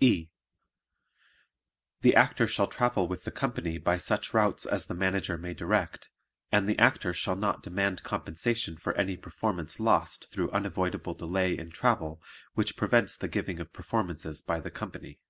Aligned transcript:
E. 0.00 0.28
The 2.00 2.16
Actor 2.16 2.48
shall 2.48 2.66
travel 2.66 3.06
with 3.06 3.22
the 3.22 3.30
company 3.30 3.78
by 3.78 3.96
such 3.96 4.34
routes 4.34 4.66
as 4.66 4.86
the 4.86 4.92
Manager 4.94 5.38
may 5.38 5.54
direct, 5.54 6.10
and 6.50 6.68
the 6.68 6.76
Actor 6.80 7.12
shall 7.12 7.36
not 7.36 7.62
demand 7.62 8.02
compensation 8.02 8.76
for 8.76 8.92
any 8.94 9.16
performance 9.16 9.78
lost 9.78 10.32
through 10.32 10.50
unavoidable 10.50 11.14
delay 11.14 11.56
in 11.56 11.70
travel 11.70 12.20
which 12.54 12.76
prevents 12.76 13.16
the 13.16 13.28
giving 13.28 13.60
of 13.60 13.72
performances 13.72 14.42
by 14.42 14.58
the 14.58 14.72
company. 14.72 15.20